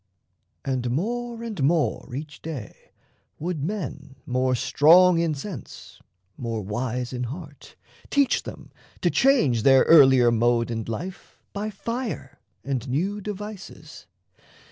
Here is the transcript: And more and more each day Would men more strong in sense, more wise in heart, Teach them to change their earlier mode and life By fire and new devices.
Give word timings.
And 0.65 0.89
more 0.89 1.43
and 1.43 1.61
more 1.61 2.15
each 2.15 2.41
day 2.41 2.91
Would 3.37 3.61
men 3.63 4.15
more 4.25 4.55
strong 4.55 5.19
in 5.19 5.35
sense, 5.35 5.99
more 6.37 6.63
wise 6.63 7.13
in 7.13 7.25
heart, 7.25 7.75
Teach 8.09 8.41
them 8.41 8.71
to 9.01 9.11
change 9.11 9.61
their 9.61 9.83
earlier 9.83 10.31
mode 10.31 10.71
and 10.71 10.89
life 10.89 11.39
By 11.53 11.69
fire 11.69 12.39
and 12.63 12.89
new 12.89 13.21
devices. 13.21 14.07